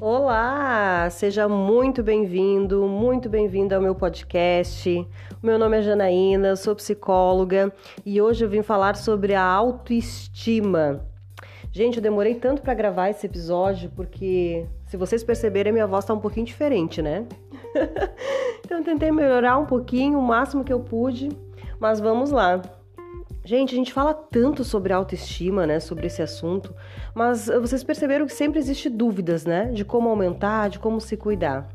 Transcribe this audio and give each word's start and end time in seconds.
Olá, 0.00 1.10
seja 1.10 1.48
muito 1.48 2.04
bem-vindo, 2.04 2.86
muito 2.86 3.28
bem-vinda 3.28 3.74
ao 3.74 3.82
meu 3.82 3.96
podcast. 3.96 5.04
Meu 5.42 5.58
nome 5.58 5.76
é 5.76 5.82
Janaína, 5.82 6.54
sou 6.54 6.76
psicóloga 6.76 7.72
e 8.06 8.22
hoje 8.22 8.44
eu 8.44 8.48
vim 8.48 8.62
falar 8.62 8.94
sobre 8.94 9.34
a 9.34 9.42
autoestima. 9.42 11.04
Gente, 11.72 11.96
eu 11.96 12.02
demorei 12.02 12.36
tanto 12.36 12.62
para 12.62 12.74
gravar 12.74 13.10
esse 13.10 13.26
episódio 13.26 13.90
porque, 13.90 14.66
se 14.86 14.96
vocês 14.96 15.24
perceberem, 15.24 15.72
minha 15.72 15.86
voz 15.86 16.04
tá 16.04 16.14
um 16.14 16.20
pouquinho 16.20 16.46
diferente, 16.46 17.02
né? 17.02 17.26
então, 18.64 18.84
tentei 18.84 19.10
melhorar 19.10 19.58
um 19.58 19.66
pouquinho, 19.66 20.20
o 20.20 20.22
máximo 20.22 20.62
que 20.62 20.72
eu 20.72 20.78
pude, 20.78 21.28
mas 21.80 21.98
vamos 21.98 22.30
lá. 22.30 22.62
Gente, 23.48 23.72
a 23.72 23.78
gente 23.78 23.94
fala 23.94 24.12
tanto 24.12 24.62
sobre 24.62 24.92
autoestima, 24.92 25.66
né, 25.66 25.80
sobre 25.80 26.06
esse 26.06 26.20
assunto, 26.20 26.74
mas 27.14 27.46
vocês 27.46 27.82
perceberam 27.82 28.26
que 28.26 28.34
sempre 28.34 28.58
existe 28.58 28.90
dúvidas, 28.90 29.46
né, 29.46 29.70
de 29.72 29.86
como 29.86 30.06
aumentar, 30.10 30.68
de 30.68 30.78
como 30.78 31.00
se 31.00 31.16
cuidar. 31.16 31.66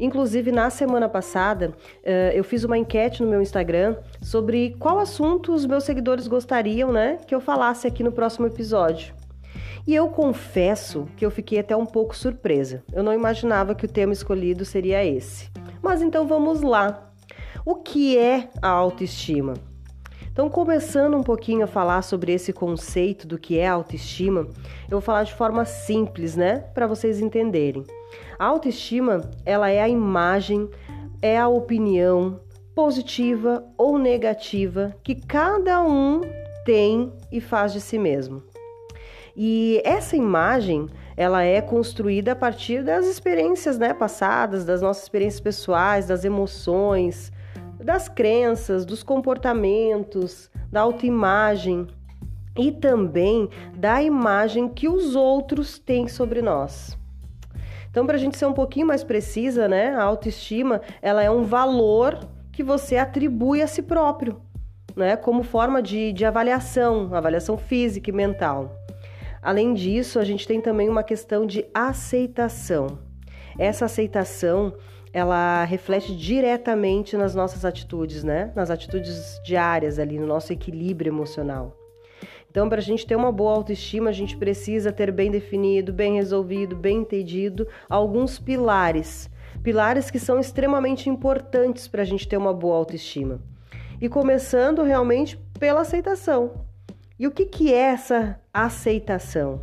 Inclusive, 0.00 0.50
na 0.50 0.68
semana 0.68 1.08
passada, 1.08 1.72
eh, 2.02 2.32
eu 2.34 2.42
fiz 2.42 2.64
uma 2.64 2.76
enquete 2.76 3.22
no 3.22 3.30
meu 3.30 3.40
Instagram 3.40 3.94
sobre 4.20 4.74
qual 4.80 4.98
assunto 4.98 5.54
os 5.54 5.64
meus 5.64 5.84
seguidores 5.84 6.26
gostariam, 6.26 6.90
né, 6.90 7.18
que 7.24 7.32
eu 7.32 7.40
falasse 7.40 7.86
aqui 7.86 8.02
no 8.02 8.10
próximo 8.10 8.48
episódio. 8.48 9.14
E 9.86 9.94
eu 9.94 10.08
confesso 10.08 11.06
que 11.16 11.24
eu 11.24 11.30
fiquei 11.30 11.60
até 11.60 11.76
um 11.76 11.86
pouco 11.86 12.16
surpresa. 12.16 12.82
Eu 12.92 13.04
não 13.04 13.14
imaginava 13.14 13.76
que 13.76 13.84
o 13.84 13.88
tema 13.88 14.12
escolhido 14.12 14.64
seria 14.64 15.04
esse. 15.04 15.52
Mas 15.80 16.02
então 16.02 16.26
vamos 16.26 16.62
lá. 16.62 17.12
O 17.64 17.76
que 17.76 18.18
é 18.18 18.48
a 18.60 18.68
autoestima? 18.68 19.54
Então, 20.36 20.50
começando 20.50 21.16
um 21.16 21.22
pouquinho 21.22 21.64
a 21.64 21.66
falar 21.66 22.02
sobre 22.02 22.30
esse 22.30 22.52
conceito 22.52 23.26
do 23.26 23.38
que 23.38 23.58
é 23.58 23.66
autoestima, 23.66 24.40
eu 24.40 24.90
vou 24.90 25.00
falar 25.00 25.22
de 25.22 25.32
forma 25.32 25.64
simples, 25.64 26.36
né, 26.36 26.58
para 26.74 26.86
vocês 26.86 27.22
entenderem. 27.22 27.84
A 28.38 28.44
autoestima, 28.44 29.30
ela 29.46 29.70
é 29.70 29.80
a 29.80 29.88
imagem, 29.88 30.68
é 31.22 31.38
a 31.38 31.48
opinião 31.48 32.38
positiva 32.74 33.64
ou 33.78 33.96
negativa 33.96 34.94
que 35.02 35.14
cada 35.14 35.82
um 35.82 36.20
tem 36.66 37.10
e 37.32 37.40
faz 37.40 37.72
de 37.72 37.80
si 37.80 37.98
mesmo. 37.98 38.42
E 39.34 39.80
essa 39.86 40.18
imagem, 40.18 40.86
ela 41.16 41.44
é 41.44 41.62
construída 41.62 42.32
a 42.32 42.36
partir 42.36 42.84
das 42.84 43.06
experiências, 43.06 43.78
né, 43.78 43.94
passadas, 43.94 44.66
das 44.66 44.82
nossas 44.82 45.04
experiências 45.04 45.40
pessoais, 45.40 46.06
das 46.06 46.26
emoções, 46.26 47.32
das 47.86 48.08
crenças, 48.08 48.84
dos 48.84 49.04
comportamentos, 49.04 50.50
da 50.72 50.80
autoimagem 50.80 51.86
e 52.58 52.72
também 52.72 53.48
da 53.76 54.02
imagem 54.02 54.68
que 54.68 54.88
os 54.88 55.14
outros 55.14 55.78
têm 55.78 56.08
sobre 56.08 56.42
nós. 56.42 56.98
Então, 57.88 58.04
para 58.04 58.16
a 58.16 58.18
gente 58.18 58.36
ser 58.36 58.46
um 58.46 58.52
pouquinho 58.52 58.88
mais 58.88 59.04
precisa, 59.04 59.68
né, 59.68 59.94
a 59.94 60.02
autoestima 60.02 60.82
ela 61.00 61.22
é 61.22 61.30
um 61.30 61.44
valor 61.44 62.18
que 62.50 62.64
você 62.64 62.96
atribui 62.96 63.62
a 63.62 63.68
si 63.68 63.82
próprio, 63.82 64.42
né, 64.96 65.16
como 65.16 65.44
forma 65.44 65.80
de, 65.80 66.12
de 66.12 66.24
avaliação, 66.24 67.14
avaliação 67.14 67.56
física 67.56 68.10
e 68.10 68.12
mental. 68.12 68.74
Além 69.40 69.72
disso, 69.74 70.18
a 70.18 70.24
gente 70.24 70.44
tem 70.44 70.60
também 70.60 70.88
uma 70.88 71.04
questão 71.04 71.46
de 71.46 71.64
aceitação. 71.72 72.98
Essa 73.56 73.84
aceitação 73.84 74.74
ela 75.16 75.64
reflete 75.64 76.14
diretamente 76.14 77.16
nas 77.16 77.34
nossas 77.34 77.64
atitudes, 77.64 78.22
né? 78.22 78.52
Nas 78.54 78.70
atitudes 78.70 79.40
diárias 79.42 79.98
ali, 79.98 80.18
no 80.18 80.26
nosso 80.26 80.52
equilíbrio 80.52 81.08
emocional. 81.08 81.74
Então, 82.50 82.68
para 82.68 82.80
a 82.80 82.82
gente 82.82 83.06
ter 83.06 83.16
uma 83.16 83.32
boa 83.32 83.54
autoestima, 83.54 84.10
a 84.10 84.12
gente 84.12 84.36
precisa 84.36 84.92
ter 84.92 85.10
bem 85.10 85.30
definido, 85.30 85.90
bem 85.90 86.16
resolvido, 86.16 86.76
bem 86.76 86.98
entendido 86.98 87.66
alguns 87.88 88.38
pilares. 88.38 89.30
Pilares 89.62 90.10
que 90.10 90.18
são 90.18 90.38
extremamente 90.38 91.08
importantes 91.08 91.88
para 91.88 92.02
a 92.02 92.04
gente 92.04 92.28
ter 92.28 92.36
uma 92.36 92.52
boa 92.52 92.76
autoestima. 92.76 93.40
E 93.98 94.10
começando 94.10 94.82
realmente 94.82 95.38
pela 95.58 95.80
aceitação. 95.80 96.66
E 97.18 97.26
o 97.26 97.30
que, 97.30 97.46
que 97.46 97.72
é 97.72 97.78
essa 97.78 98.38
aceitação? 98.52 99.62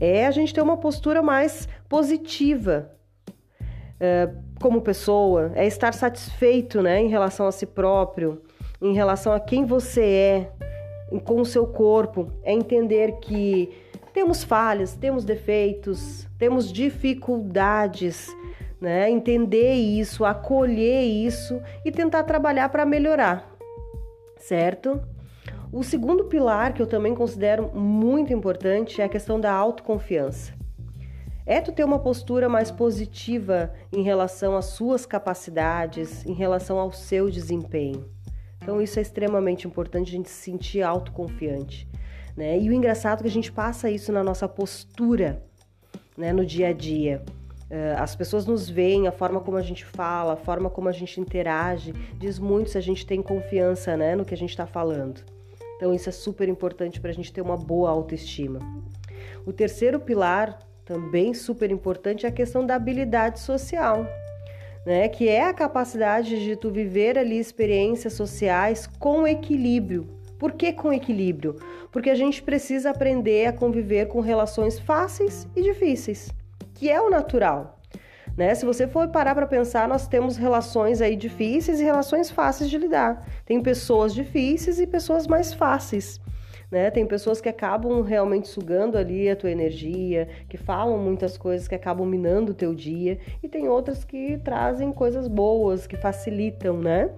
É 0.00 0.26
a 0.26 0.30
gente 0.30 0.54
ter 0.54 0.62
uma 0.62 0.78
postura 0.78 1.20
mais 1.20 1.68
positiva 1.90 2.97
como 4.60 4.80
pessoa, 4.80 5.52
é 5.54 5.66
estar 5.66 5.92
satisfeito 5.94 6.82
né, 6.82 7.00
em 7.00 7.08
relação 7.08 7.46
a 7.46 7.52
si 7.52 7.66
próprio, 7.66 8.42
em 8.80 8.94
relação 8.94 9.32
a 9.32 9.40
quem 9.40 9.64
você 9.64 10.02
é, 10.02 10.52
com 11.24 11.40
o 11.40 11.46
seu 11.46 11.66
corpo, 11.66 12.30
é 12.42 12.52
entender 12.52 13.18
que 13.20 13.70
temos 14.12 14.44
falhas, 14.44 14.94
temos 14.94 15.24
defeitos, 15.24 16.26
temos 16.38 16.72
dificuldades, 16.72 18.28
né? 18.80 19.10
Entender 19.10 19.74
isso, 19.74 20.24
acolher 20.24 21.02
isso 21.02 21.60
e 21.84 21.90
tentar 21.90 22.24
trabalhar 22.24 22.68
para 22.68 22.84
melhorar, 22.84 23.50
certo? 24.36 25.00
O 25.72 25.82
segundo 25.82 26.24
pilar 26.24 26.72
que 26.72 26.82
eu 26.82 26.86
também 26.86 27.14
considero 27.14 27.70
muito 27.74 28.32
importante 28.32 29.00
é 29.00 29.04
a 29.04 29.08
questão 29.08 29.40
da 29.40 29.52
autoconfiança 29.52 30.57
é 31.48 31.62
tu 31.62 31.72
ter 31.72 31.82
uma 31.82 31.98
postura 31.98 32.46
mais 32.46 32.70
positiva 32.70 33.72
em 33.90 34.02
relação 34.02 34.54
às 34.54 34.66
suas 34.66 35.06
capacidades, 35.06 36.22
em 36.26 36.34
relação 36.34 36.78
ao 36.78 36.92
seu 36.92 37.30
desempenho. 37.30 38.04
Então 38.62 38.82
isso 38.82 38.98
é 38.98 39.02
extremamente 39.02 39.66
importante 39.66 40.08
a 40.08 40.12
gente 40.12 40.28
se 40.28 40.42
sentir 40.42 40.82
autoconfiante, 40.82 41.88
né? 42.36 42.58
E 42.58 42.68
o 42.68 42.72
engraçado 42.74 43.20
é 43.20 43.22
que 43.22 43.28
a 43.28 43.30
gente 43.30 43.50
passa 43.50 43.90
isso 43.90 44.12
na 44.12 44.22
nossa 44.22 44.46
postura, 44.46 45.42
né, 46.18 46.34
no 46.34 46.44
dia 46.44 46.68
a 46.68 46.72
dia. 46.74 47.24
Eh, 47.70 47.96
as 47.98 48.14
pessoas 48.14 48.44
nos 48.44 48.68
veem, 48.68 49.08
a 49.08 49.12
forma 49.12 49.40
como 49.40 49.56
a 49.56 49.62
gente 49.62 49.86
fala, 49.86 50.34
a 50.34 50.36
forma 50.36 50.68
como 50.68 50.90
a 50.90 50.92
gente 50.92 51.18
interage, 51.18 51.94
diz 52.18 52.38
muito 52.38 52.68
se 52.68 52.76
a 52.76 52.82
gente 52.82 53.06
tem 53.06 53.22
confiança 53.22 53.96
né, 53.96 54.14
no 54.14 54.24
que 54.24 54.34
a 54.34 54.36
gente 54.36 54.50
está 54.50 54.66
falando. 54.66 55.24
Então, 55.76 55.94
isso 55.94 56.10
é 56.10 56.12
super 56.12 56.46
importante 56.46 57.00
para 57.00 57.10
a 57.10 57.14
gente 57.14 57.32
ter 57.32 57.40
uma 57.40 57.56
boa 57.56 57.88
autoestima. 57.88 58.58
O 59.46 59.52
terceiro 59.52 59.98
pilar 60.00 60.67
também 60.88 61.34
super 61.34 61.70
importante 61.70 62.24
é 62.24 62.30
a 62.30 62.32
questão 62.32 62.64
da 62.64 62.74
habilidade 62.74 63.40
social, 63.40 64.06
né? 64.86 65.06
Que 65.06 65.28
é 65.28 65.44
a 65.44 65.52
capacidade 65.52 66.42
de 66.42 66.56
tu 66.56 66.70
viver 66.70 67.18
ali 67.18 67.38
experiências 67.38 68.14
sociais 68.14 68.86
com 68.98 69.28
equilíbrio. 69.28 70.08
Por 70.38 70.52
que 70.52 70.72
com 70.72 70.90
equilíbrio? 70.90 71.56
Porque 71.92 72.08
a 72.08 72.14
gente 72.14 72.42
precisa 72.42 72.88
aprender 72.88 73.44
a 73.44 73.52
conviver 73.52 74.06
com 74.06 74.20
relações 74.20 74.78
fáceis 74.78 75.46
e 75.54 75.60
difíceis, 75.60 76.30
que 76.72 76.88
é 76.88 76.98
o 76.98 77.10
natural. 77.10 77.78
Né? 78.34 78.54
Se 78.54 78.64
você 78.64 78.86
for 78.86 79.08
parar 79.08 79.34
para 79.34 79.46
pensar, 79.46 79.86
nós 79.86 80.08
temos 80.08 80.38
relações 80.38 81.02
aí 81.02 81.16
difíceis 81.16 81.80
e 81.80 81.84
relações 81.84 82.30
fáceis 82.30 82.70
de 82.70 82.78
lidar. 82.78 83.28
Tem 83.44 83.60
pessoas 83.60 84.14
difíceis 84.14 84.80
e 84.80 84.86
pessoas 84.86 85.26
mais 85.26 85.52
fáceis 85.52 86.18
né? 86.70 86.90
Tem 86.90 87.06
pessoas 87.06 87.40
que 87.40 87.48
acabam 87.48 88.02
realmente 88.02 88.48
sugando 88.48 88.96
ali 88.98 89.28
a 89.28 89.36
tua 89.36 89.50
energia, 89.50 90.28
que 90.48 90.56
falam 90.56 90.98
muitas 90.98 91.36
coisas 91.36 91.66
que 91.66 91.74
acabam 91.74 92.06
minando 92.06 92.52
o 92.52 92.54
teu 92.54 92.74
dia, 92.74 93.18
e 93.42 93.48
tem 93.48 93.68
outras 93.68 94.04
que 94.04 94.38
trazem 94.38 94.92
coisas 94.92 95.28
boas, 95.28 95.86
que 95.86 95.96
facilitam, 95.96 96.78
né? 96.78 97.10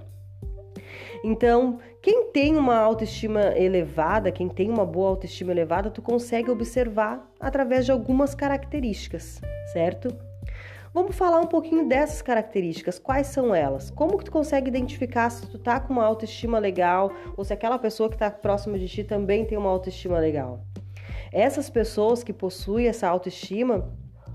Então, 1.22 1.78
quem 2.00 2.31
tem 2.33 2.56
uma 2.56 2.78
autoestima 2.78 3.56
elevada, 3.56 4.33
quem 4.33 4.49
tem 4.49 4.71
uma 4.71 4.87
boa 4.87 5.10
autoestima 5.10 5.53
elevada, 5.53 5.91
tu 5.91 6.00
consegue 6.00 6.50
observar 6.50 7.31
através 7.39 7.84
de 7.84 7.93
algumas 7.93 8.34
características, 8.34 9.41
certo? 9.72 10.29
Vamos 10.93 11.15
falar 11.15 11.41
um 11.41 11.47
pouquinho 11.47 11.89
dessas 11.89 12.21
características. 12.21 12.99
Quais 12.99 13.28
são 13.28 13.55
elas? 13.55 13.93
Como 13.93 14.19
que 14.19 14.25
tu 14.25 14.33
consegue 14.33 14.69
identificar 14.69 15.31
se 15.31 15.47
tu 15.47 15.56
tá 15.56 15.78
com 15.78 15.93
uma 15.93 16.05
autoestima 16.05 16.59
legal 16.59 17.12
ou 17.37 17.45
se 17.45 17.53
aquela 17.53 17.78
pessoa 17.78 18.09
que 18.09 18.17
está 18.17 18.28
próxima 18.28 18.77
de 18.77 18.89
ti 18.89 19.05
também 19.05 19.45
tem 19.45 19.56
uma 19.56 19.71
autoestima 19.71 20.19
legal? 20.19 20.65
Essas 21.31 21.71
pessoas 21.71 22.25
que 22.25 22.33
possuem 22.33 22.89
essa 22.89 23.07
autoestima, 23.07 23.89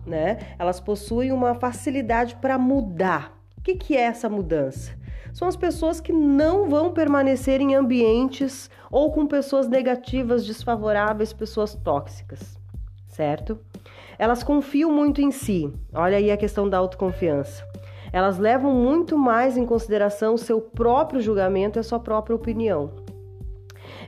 né? 0.05 0.37
Elas 0.57 0.79
possuem 0.79 1.33
uma 1.33 1.55
facilidade 1.55 2.37
para 2.37 2.57
mudar. 2.57 3.37
O 3.57 3.61
que, 3.61 3.75
que 3.75 3.97
é 3.97 4.03
essa 4.03 4.29
mudança? 4.29 4.97
São 5.33 5.49
as 5.49 5.57
pessoas 5.57 5.99
que 5.99 6.13
não 6.13 6.69
vão 6.69 6.93
permanecer 6.93 7.59
em 7.59 7.75
ambientes 7.75 8.69
ou 8.89 9.11
com 9.11 9.27
pessoas 9.27 9.67
negativas, 9.67 10.45
desfavoráveis, 10.45 11.33
pessoas 11.33 11.75
tóxicas, 11.75 12.57
certo? 13.09 13.59
Elas 14.17 14.43
confiam 14.43 14.91
muito 14.91 15.21
em 15.21 15.31
si. 15.31 15.71
Olha 15.93 16.17
aí 16.17 16.31
a 16.31 16.37
questão 16.37 16.69
da 16.69 16.77
autoconfiança. 16.77 17.65
Elas 18.11 18.37
levam 18.37 18.73
muito 18.73 19.17
mais 19.17 19.57
em 19.57 19.65
consideração 19.65 20.35
o 20.35 20.37
seu 20.37 20.61
próprio 20.61 21.19
julgamento 21.19 21.77
e 21.77 21.81
a 21.81 21.83
sua 21.83 21.99
própria 21.99 22.35
opinião. 22.35 22.91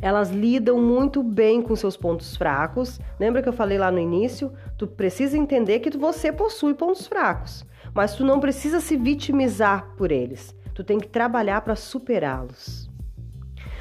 Elas 0.01 0.29
lidam 0.29 0.81
muito 0.81 1.21
bem 1.21 1.61
com 1.61 1.75
seus 1.75 1.97
pontos 1.97 2.35
fracos. 2.37 2.99
Lembra 3.19 3.41
que 3.41 3.49
eu 3.49 3.53
falei 3.53 3.77
lá 3.77 3.91
no 3.91 3.99
início? 3.99 4.53
Tu 4.77 4.87
precisa 4.87 5.37
entender 5.37 5.79
que 5.79 5.97
você 5.97 6.31
possui 6.31 6.73
pontos 6.73 7.07
fracos, 7.07 7.65
mas 7.93 8.15
tu 8.15 8.23
não 8.23 8.39
precisa 8.39 8.79
se 8.79 8.95
vitimizar 8.95 9.93
por 9.97 10.11
eles. 10.11 10.55
Tu 10.73 10.83
tem 10.83 10.99
que 10.99 11.07
trabalhar 11.07 11.61
para 11.61 11.75
superá-los. 11.75 12.89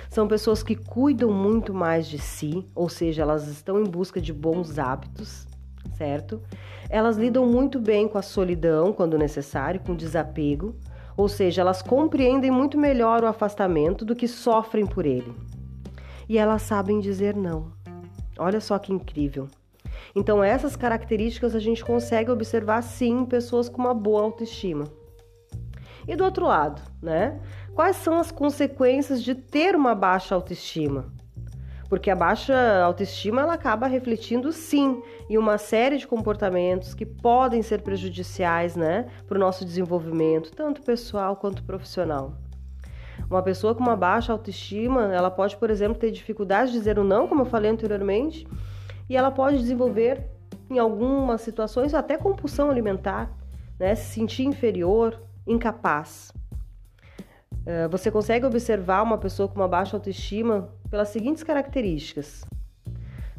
São 0.08 0.26
pessoas 0.26 0.62
que 0.62 0.74
cuidam 0.74 1.30
muito 1.30 1.74
mais 1.74 2.06
de 2.08 2.18
si, 2.18 2.66
ou 2.74 2.88
seja, 2.88 3.22
elas 3.22 3.46
estão 3.48 3.78
em 3.78 3.84
busca 3.84 4.20
de 4.20 4.32
bons 4.32 4.78
hábitos 4.78 5.46
certo? 5.96 6.42
Elas 6.88 7.16
lidam 7.16 7.46
muito 7.46 7.80
bem 7.80 8.06
com 8.06 8.18
a 8.18 8.22
solidão 8.22 8.92
quando 8.92 9.18
necessário, 9.18 9.80
com 9.80 9.94
desapego, 9.94 10.76
ou 11.16 11.28
seja, 11.28 11.62
elas 11.62 11.82
compreendem 11.82 12.50
muito 12.50 12.78
melhor 12.78 13.22
o 13.22 13.26
afastamento 13.26 14.04
do 14.04 14.14
que 14.14 14.28
sofrem 14.28 14.86
por 14.86 15.06
ele. 15.06 15.34
E 16.28 16.36
elas 16.38 16.62
sabem 16.62 17.00
dizer 17.00 17.34
não. 17.34 17.72
Olha 18.38 18.60
só 18.60 18.78
que 18.78 18.92
incrível. 18.92 19.48
Então, 20.14 20.44
essas 20.44 20.76
características 20.76 21.54
a 21.54 21.58
gente 21.58 21.84
consegue 21.84 22.30
observar 22.30 22.82
sim 22.82 23.20
em 23.20 23.24
pessoas 23.24 23.68
com 23.68 23.82
uma 23.82 23.94
boa 23.94 24.22
autoestima. 24.22 24.84
E 26.06 26.14
do 26.14 26.24
outro 26.24 26.46
lado, 26.46 26.80
né? 27.02 27.40
Quais 27.74 27.96
são 27.96 28.18
as 28.18 28.30
consequências 28.30 29.22
de 29.22 29.34
ter 29.34 29.74
uma 29.74 29.94
baixa 29.94 30.34
autoestima? 30.34 31.12
Porque 31.88 32.10
a 32.10 32.16
baixa 32.16 32.82
autoestima 32.82 33.42
ela 33.42 33.54
acaba 33.54 33.86
refletindo 33.86 34.52
sim 34.52 35.02
em 35.28 35.36
uma 35.36 35.58
série 35.58 35.98
de 35.98 36.06
comportamentos 36.06 36.94
que 36.94 37.04
podem 37.04 37.62
ser 37.62 37.82
prejudiciais, 37.82 38.76
né, 38.76 39.06
para 39.26 39.36
o 39.36 39.40
nosso 39.40 39.64
desenvolvimento, 39.64 40.50
tanto 40.52 40.82
pessoal 40.82 41.36
quanto 41.36 41.62
profissional. 41.64 42.34
Uma 43.28 43.42
pessoa 43.42 43.74
com 43.74 43.82
uma 43.82 43.96
baixa 43.96 44.32
autoestima, 44.32 45.12
ela 45.12 45.30
pode, 45.30 45.56
por 45.56 45.70
exemplo, 45.70 45.98
ter 45.98 46.10
dificuldade 46.10 46.70
de 46.70 46.78
dizer 46.78 46.98
o 46.98 47.04
não, 47.04 47.26
como 47.26 47.42
eu 47.42 47.46
falei 47.46 47.70
anteriormente, 47.70 48.46
e 49.08 49.16
ela 49.16 49.30
pode 49.30 49.58
desenvolver, 49.58 50.26
em 50.70 50.78
algumas 50.78 51.40
situações, 51.40 51.94
até 51.94 52.16
compulsão 52.16 52.70
alimentar, 52.70 53.30
né? 53.78 53.94
se 53.94 54.12
sentir 54.12 54.44
inferior, 54.44 55.20
incapaz. 55.46 56.32
Eh, 57.66 57.88
você 57.88 58.10
consegue 58.10 58.46
observar 58.46 59.02
uma 59.02 59.18
pessoa 59.18 59.48
com 59.48 59.56
uma 59.56 59.68
baixa 59.68 59.96
autoestima 59.96 60.68
pelas 60.88 61.08
seguintes 61.08 61.42
características. 61.42 62.44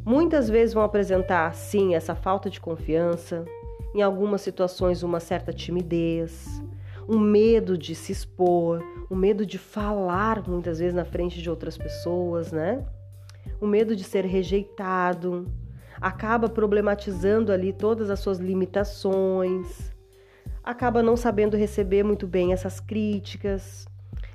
Muitas 0.08 0.50
vezes 0.50 0.74
vão 0.74 0.84
apresentar, 0.84 1.54
sim, 1.54 1.94
essa 1.94 2.16
falta 2.16 2.50
de 2.50 2.62
confiança, 2.62 3.44
em 3.94 4.02
algumas 4.02 4.40
situações, 4.40 5.04
uma 5.04 5.20
certa 5.20 5.52
timidez, 5.52 6.64
um 7.10 7.20
medo 7.20 7.78
de 7.78 7.94
se 7.94 8.14
expor, 8.14 8.82
um 9.12 9.18
medo 9.18 9.46
de 9.46 9.58
falar 9.58 10.48
muitas 10.48 10.80
vezes 10.80 10.94
na 10.94 11.04
frente 11.04 11.42
de 11.42 11.50
outras 11.50 11.78
pessoas, 11.78 12.54
né? 12.54 12.86
O 13.60 13.68
medo 13.68 13.98
de 13.98 14.04
ser 14.06 14.24
rejeitado, 14.24 15.46
acaba 16.00 16.48
problematizando 16.48 17.52
ali 17.52 17.74
todas 17.74 18.10
as 18.10 18.22
suas 18.22 18.38
limitações, 18.38 19.94
acaba 20.64 21.04
não 21.04 21.18
sabendo 21.18 21.58
receber 21.58 22.04
muito 22.04 22.26
bem 22.26 22.54
essas 22.54 22.80
críticas. 22.80 23.86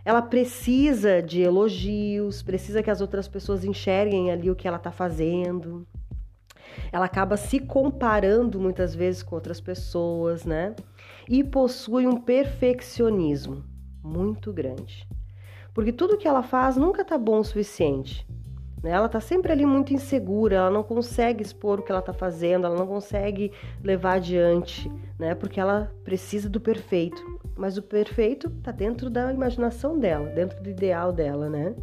Ela 0.05 0.21
precisa 0.21 1.23
de 1.23 1.43
elogios, 1.43 2.43
precisa 2.43 2.83
que 2.83 2.91
as 2.91 3.01
outras 3.01 3.29
pessoas 3.29 3.65
enxerguem 3.65 4.31
ali 4.31 4.51
o 4.51 4.57
que 4.57 4.67
ela 4.67 4.77
está 4.77 4.91
fazendo. 4.91 5.87
Ela 6.91 7.05
acaba 7.05 7.37
se 7.37 7.61
comparando 7.61 8.59
muitas 8.59 8.95
vezes 8.95 9.23
com 9.23 9.35
outras 9.35 9.61
pessoas, 9.61 10.45
né? 10.45 10.75
E 11.29 11.45
possui 11.45 12.07
um 12.07 12.17
perfeccionismo 12.17 13.65
muito 14.03 14.53
grande. 14.53 15.07
Porque 15.73 15.93
tudo 15.93 16.19
que 16.19 16.27
ela 16.27 16.43
faz 16.43 16.77
nunca 16.77 17.05
tá 17.05 17.17
bom 17.17 17.39
o 17.39 17.45
suficiente. 17.45 18.27
Né? 18.83 18.91
Ela 18.91 19.09
tá 19.09 19.21
sempre 19.21 19.53
ali 19.53 19.65
muito 19.65 19.95
insegura, 19.95 20.57
ela 20.57 20.71
não 20.71 20.83
consegue 20.83 21.43
expor 21.43 21.79
o 21.79 21.83
que 21.83 21.93
ela 21.93 22.03
tá 22.03 22.13
fazendo, 22.13 22.67
ela 22.67 22.77
não 22.77 22.87
consegue 22.87 23.53
levar 23.83 24.15
adiante, 24.15 24.91
né? 25.19 25.35
Porque 25.35 25.61
ela 25.61 25.93
precisa 26.03 26.49
do 26.49 26.61
perfeito. 26.61 27.23
Mas 27.57 27.77
o 27.77 27.83
perfeito 27.83 28.51
tá 28.63 28.73
dentro 28.73 29.09
da 29.09 29.33
imaginação 29.33 29.99
dela, 29.99 30.29
dentro 30.31 30.61
do 30.63 30.69
ideal 30.69 31.13
dela, 31.13 31.49
né? 31.49 31.75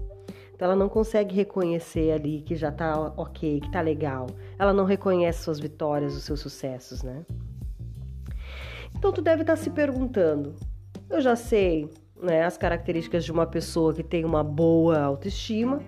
Então 0.54 0.66
ela 0.66 0.76
não 0.76 0.90
consegue 0.90 1.34
reconhecer 1.34 2.12
ali 2.12 2.42
que 2.42 2.54
já 2.54 2.70
tá 2.70 3.14
ok, 3.16 3.62
que 3.62 3.72
tá 3.72 3.80
legal. 3.80 4.28
Ela 4.58 4.74
não 4.74 4.84
reconhece 4.84 5.44
suas 5.44 5.58
vitórias, 5.58 6.18
os 6.18 6.24
seus 6.24 6.42
sucessos, 6.42 7.02
né? 7.02 7.26
Então 8.94 9.14
tu 9.14 9.22
deve 9.22 9.44
estar 9.44 9.56
tá 9.56 9.62
se 9.62 9.70
perguntando: 9.70 10.54
eu 11.10 11.22
já 11.22 11.34
sei 11.38 11.90
né, 12.22 12.44
as 12.44 12.58
características 12.58 13.24
de 13.24 13.32
uma 13.32 13.46
pessoa 13.46 13.94
que 13.94 14.04
tem 14.04 14.26
uma 14.26 14.44
boa 14.44 15.00
autoestima, 15.00 15.82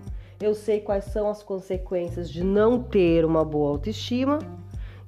eu 0.45 0.53
sei 0.53 0.79
quais 0.81 1.05
são 1.05 1.29
as 1.29 1.43
consequências 1.43 2.29
de 2.29 2.43
não 2.43 2.81
ter 2.81 3.25
uma 3.25 3.45
boa 3.45 3.69
autoestima. 3.69 4.39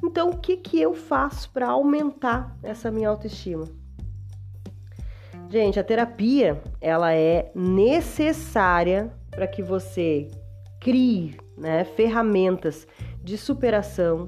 Então, 0.03 0.29
o 0.29 0.37
que, 0.37 0.57
que 0.57 0.81
eu 0.81 0.93
faço 0.93 1.49
para 1.51 1.69
aumentar 1.69 2.57
essa 2.61 2.91
minha 2.91 3.09
autoestima? 3.09 3.65
Gente, 5.49 5.79
a 5.79 5.83
terapia 5.83 6.61
ela 6.81 7.13
é 7.13 7.51
necessária 7.55 9.13
para 9.29 9.47
que 9.47 9.61
você 9.61 10.27
crie 10.79 11.37
né, 11.57 11.83
ferramentas 11.83 12.87
de 13.23 13.37
superação, 13.37 14.27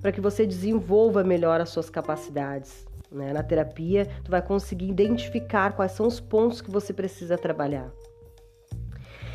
para 0.00 0.12
que 0.12 0.20
você 0.20 0.46
desenvolva 0.46 1.24
melhor 1.24 1.60
as 1.60 1.70
suas 1.70 1.88
capacidades. 1.88 2.86
Né? 3.10 3.32
Na 3.32 3.42
terapia, 3.42 4.06
tu 4.22 4.30
vai 4.30 4.42
conseguir 4.42 4.88
identificar 4.88 5.72
quais 5.72 5.92
são 5.92 6.06
os 6.06 6.20
pontos 6.20 6.60
que 6.60 6.70
você 6.70 6.92
precisa 6.92 7.38
trabalhar. 7.38 7.90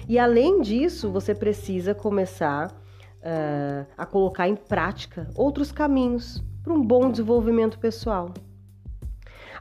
E 0.07 0.19
além 0.19 0.61
disso, 0.61 1.09
você 1.09 1.33
precisa 1.33 1.95
começar 1.95 2.71
uh, 2.71 3.85
a 3.97 4.05
colocar 4.05 4.47
em 4.47 4.55
prática 4.55 5.29
outros 5.35 5.71
caminhos 5.71 6.44
para 6.61 6.73
um 6.73 6.81
bom 6.81 7.09
desenvolvimento 7.09 7.79
pessoal. 7.79 8.33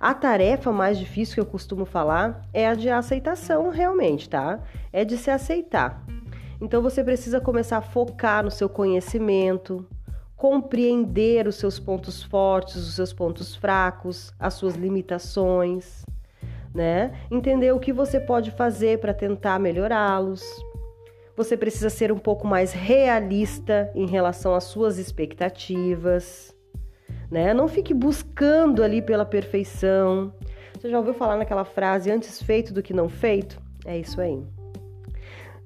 A 0.00 0.12
tarefa 0.15 0.73
mais 0.73 0.99
difícil 0.99 1.35
que 1.35 1.41
eu 1.41 1.47
costumo 1.47 1.85
falar 1.85 2.43
é 2.53 2.67
a 2.67 2.75
de 2.75 2.89
aceitação, 2.89 3.71
realmente, 3.71 4.29
tá? 4.29 4.61
É 4.93 5.05
de 5.05 5.17
se 5.17 5.31
aceitar. 5.31 6.05
Então 6.61 6.83
você 6.83 7.05
precisa 7.05 7.41
começar 7.41 7.79
a 7.79 7.83
focar 7.83 8.43
no 8.43 8.50
seu 8.50 8.69
conhecimento, 8.69 9.87
compreender 10.37 11.47
os 11.47 11.55
seus 11.55 11.79
pontos 11.79 12.23
fortes, 12.23 12.77
os 12.77 12.94
seus 12.94 13.12
pontos 13.12 13.55
fracos, 13.55 14.33
as 14.41 14.55
suas 14.55 14.75
limitações 14.75 16.05
né? 16.75 17.13
Entender 17.31 17.73
o 17.73 17.81
que 17.81 17.93
você 17.93 18.19
pode 18.19 18.51
fazer 18.51 18.99
para 18.99 19.13
tentar 19.13 19.59
melhorá-los. 19.59 20.43
Você 21.37 21.57
precisa 21.57 21.91
ser 21.91 22.13
um 22.13 22.19
pouco 22.19 22.47
mais 22.47 22.73
realista 22.73 23.91
em 23.95 24.07
relação 24.07 24.55
às 24.55 24.65
suas 24.65 24.99
expectativas, 24.99 26.55
né? 27.31 27.55
Não 27.55 27.69
fique 27.69 27.95
buscando 27.95 28.83
ali 28.83 29.01
pela 29.01 29.25
perfeição. 29.25 30.33
Você 30.75 30.91
já 30.91 30.99
ouviu 30.99 31.15
falar 31.15 31.37
naquela 31.37 31.65
frase 31.65 32.11
antes 32.11 32.43
feito 32.43 32.73
do 32.73 32.83
que 32.83 32.93
não 32.93 33.09
feito? 33.09 33.61
É 33.87 33.99
isso 33.99 34.21
aí. 34.21 34.43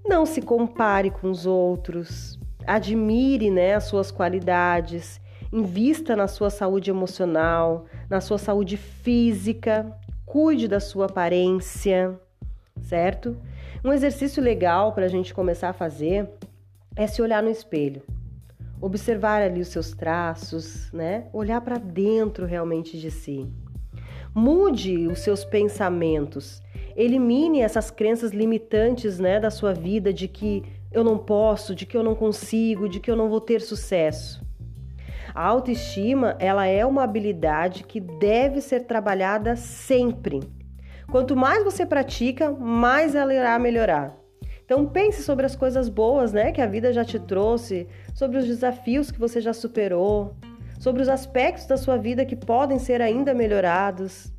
Não 0.06 0.25
se 0.25 0.41
compare 0.41 1.11
com 1.11 1.31
os 1.31 1.47
outros. 1.47 2.38
Admire, 2.64 3.50
né, 3.50 3.75
as 3.75 3.85
suas 3.85 4.11
qualidades. 4.12 5.21
Invista 5.52 6.14
na 6.14 6.28
sua 6.28 6.50
saúde 6.50 6.90
emocional, 6.90 7.87
na 8.09 8.21
sua 8.21 8.38
saúde 8.38 8.76
física 8.76 9.92
cuide 10.37 10.69
da 10.69 10.81
sua 10.81 11.07
aparência, 11.07 12.14
certo? 12.83 13.38
Um 13.83 13.90
exercício 13.90 14.43
legal 14.43 14.93
para 14.93 15.07
a 15.07 15.09
gente 15.09 15.33
começar 15.33 15.71
a 15.71 15.73
fazer 15.73 16.28
é 16.95 17.07
se 17.07 17.23
olhar 17.23 17.43
no 17.43 17.49
espelho, 17.49 18.02
observar 18.78 19.40
ali 19.40 19.62
os 19.62 19.69
seus 19.69 19.93
traços, 19.93 20.93
né? 20.93 21.26
Olhar 21.33 21.62
para 21.62 21.78
dentro 21.78 22.45
realmente 22.45 22.99
de 22.99 23.11
si. 23.11 23.50
Mude 24.35 25.07
os 25.07 25.21
seus 25.21 25.43
pensamentos, 25.43 26.62
elimine 26.95 27.62
essas 27.62 27.90
crenças 27.90 28.33
limitantes, 28.33 29.19
né, 29.19 29.40
da 29.40 29.50
sua 29.50 29.73
vida 29.73 30.12
de 30.12 30.28
que 30.28 30.62
eu 30.93 31.02
não 31.02 31.16
posso, 31.16 31.75
de 31.75 31.87
que 31.87 31.97
eu 31.97 32.02
não 32.02 32.14
consigo, 32.14 32.90
de 32.90 33.00
que 33.00 33.11
eu 33.11 33.16
não 33.16 33.31
vou 33.31 33.40
ter 33.40 33.62
sucesso. 33.62 34.46
A 35.37 35.45
autoestima, 35.45 36.35
ela 36.38 36.64
é 36.64 36.87
uma 36.87 37.02
habilidade 37.02 37.85
que 37.85 38.00
deve 38.00 38.62
ser 38.62 38.87
trabalhada 38.87 39.55
sempre. 39.55 40.40
Quanto 41.11 41.37
mais 41.37 41.62
você 41.62 41.85
pratica, 41.85 42.50
mais 42.50 43.14
ela 43.14 43.35
irá 43.35 43.59
melhorar. 43.59 44.16
Então 44.64 44.87
pense 44.87 45.23
sobre 45.23 45.45
as 45.45 45.55
coisas 45.55 45.90
boas, 45.90 46.33
né, 46.33 46.52
que 46.52 46.62
a 46.62 46.66
vida 46.66 46.90
já 46.90 47.05
te 47.05 47.19
trouxe, 47.19 47.87
sobre 48.14 48.38
os 48.38 48.47
desafios 48.47 49.11
que 49.11 49.21
você 49.21 49.38
já 49.38 49.52
superou, 49.52 50.35
sobre 50.81 51.02
os 51.02 51.09
aspectos 51.09 51.66
da 51.66 51.76
sua 51.76 51.99
vida 51.99 52.25
que 52.25 52.35
podem 52.35 52.78
ser 52.78 53.02
ainda 53.02 53.35
melhorados, 53.35 54.33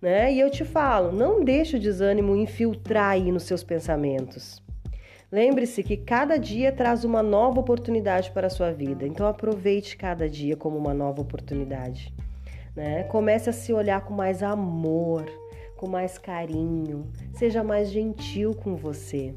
né? 0.00 0.32
E 0.32 0.38
eu 0.38 0.48
te 0.48 0.64
falo, 0.64 1.10
não 1.10 1.42
deixe 1.42 1.76
o 1.76 1.80
desânimo 1.80 2.36
infiltrar 2.36 3.10
aí 3.10 3.32
nos 3.32 3.42
seus 3.42 3.64
pensamentos. 3.64 4.64
Lembre-se 5.36 5.82
que 5.82 5.98
cada 5.98 6.38
dia 6.38 6.72
traz 6.72 7.04
uma 7.04 7.22
nova 7.22 7.60
oportunidade 7.60 8.30
para 8.30 8.46
a 8.46 8.50
sua 8.50 8.72
vida, 8.72 9.06
então 9.06 9.26
aproveite 9.26 9.94
cada 9.94 10.26
dia 10.26 10.56
como 10.56 10.78
uma 10.78 10.94
nova 10.94 11.20
oportunidade. 11.20 12.10
Né? 12.74 13.02
Comece 13.02 13.50
a 13.50 13.52
se 13.52 13.70
olhar 13.70 14.00
com 14.00 14.14
mais 14.14 14.42
amor, 14.42 15.26
com 15.76 15.86
mais 15.86 16.16
carinho, 16.16 17.06
seja 17.34 17.62
mais 17.62 17.90
gentil 17.90 18.54
com 18.54 18.76
você. 18.76 19.34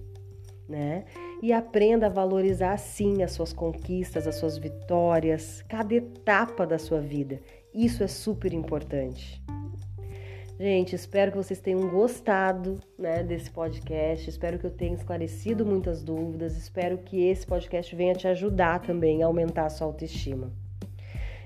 Né? 0.69 1.03
E 1.43 1.51
aprenda 1.51 2.05
a 2.05 2.09
valorizar 2.09 2.77
sim 2.77 3.21
as 3.21 3.33
suas 3.33 3.51
conquistas, 3.51 4.25
as 4.25 4.35
suas 4.35 4.57
vitórias, 4.57 5.61
cada 5.67 5.93
etapa 5.95 6.65
da 6.65 6.79
sua 6.79 7.01
vida. 7.01 7.41
Isso 7.73 8.05
é 8.05 8.07
super 8.07 8.53
importante. 8.53 9.43
Gente, 10.59 10.93
espero 10.93 11.31
que 11.31 11.37
vocês 11.37 11.61
tenham 11.61 11.87
gostado 11.89 12.75
né, 12.97 13.23
desse 13.23 13.49
podcast. 13.49 14.29
Espero 14.29 14.59
que 14.59 14.65
eu 14.65 14.69
tenha 14.69 14.93
esclarecido 14.93 15.65
muitas 15.65 16.03
dúvidas. 16.03 16.57
Espero 16.57 16.97
que 16.97 17.29
esse 17.29 17.47
podcast 17.47 17.95
venha 17.95 18.13
te 18.13 18.27
ajudar 18.27 18.81
também 18.81 19.23
a 19.23 19.27
aumentar 19.27 19.67
a 19.67 19.69
sua 19.69 19.87
autoestima. 19.87 20.51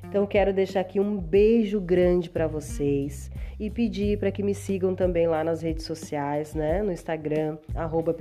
Então 0.04 0.26
quero 0.26 0.52
deixar 0.52 0.80
aqui 0.80 1.00
um 1.00 1.16
beijo 1.16 1.80
grande 1.80 2.28
para 2.28 2.48
vocês 2.48 3.30
e 3.60 3.70
pedir 3.70 4.18
para 4.18 4.32
que 4.32 4.42
me 4.42 4.56
sigam 4.56 4.96
também 4.96 5.28
lá 5.28 5.44
nas 5.44 5.62
redes 5.62 5.86
sociais, 5.86 6.56
né? 6.56 6.82
No 6.82 6.92
Instagram, 6.92 7.60
arroba. 7.76 8.16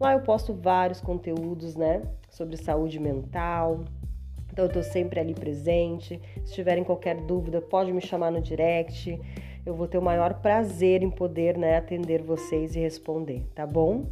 Lá 0.00 0.12
eu 0.12 0.20
posto 0.22 0.52
vários 0.52 1.00
conteúdos, 1.00 1.76
né? 1.76 2.02
Sobre 2.28 2.56
saúde 2.56 2.98
mental. 2.98 3.84
Então 4.54 4.66
eu 4.66 4.72
tô 4.72 4.84
sempre 4.84 5.18
ali 5.18 5.34
presente. 5.34 6.20
Se 6.44 6.54
tiverem 6.54 6.84
qualquer 6.84 7.16
dúvida, 7.16 7.60
pode 7.60 7.92
me 7.92 8.00
chamar 8.00 8.30
no 8.30 8.40
direct. 8.40 9.20
Eu 9.66 9.74
vou 9.74 9.88
ter 9.88 9.98
o 9.98 10.02
maior 10.02 10.34
prazer 10.34 11.02
em 11.02 11.10
poder 11.10 11.58
né, 11.58 11.76
atender 11.76 12.22
vocês 12.22 12.76
e 12.76 12.78
responder, 12.78 13.44
tá 13.52 13.66
bom? 13.66 14.06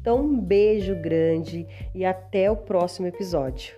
Então, 0.00 0.20
um 0.20 0.38
beijo 0.38 0.94
grande 0.94 1.66
e 1.92 2.04
até 2.04 2.48
o 2.48 2.56
próximo 2.56 3.08
episódio. 3.08 3.74